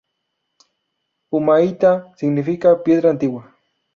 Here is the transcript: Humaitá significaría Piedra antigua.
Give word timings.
Humaitá 1.29 2.11
significaría 2.17 2.81
Piedra 2.81 3.11
antigua. 3.11 3.55